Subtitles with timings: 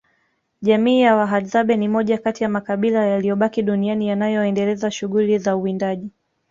[0.61, 6.11] Jamii ya Wahadzabe ni moja kati ya makabila yaliyobaki duniani yanayoendeleza shughuli za uwindaji